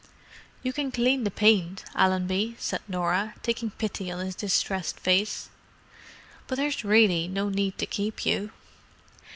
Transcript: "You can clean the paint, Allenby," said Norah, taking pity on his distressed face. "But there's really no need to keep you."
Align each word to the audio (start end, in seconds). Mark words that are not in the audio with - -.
"You 0.63 0.73
can 0.73 0.91
clean 0.91 1.25
the 1.25 1.29
paint, 1.29 1.85
Allenby," 1.93 2.55
said 2.57 2.79
Norah, 2.87 3.35
taking 3.43 3.69
pity 3.69 4.09
on 4.09 4.25
his 4.25 4.33
distressed 4.33 4.99
face. 4.99 5.49
"But 6.47 6.55
there's 6.55 6.83
really 6.83 7.27
no 7.27 7.49
need 7.49 7.77
to 7.77 7.85
keep 7.85 8.25
you." 8.25 8.49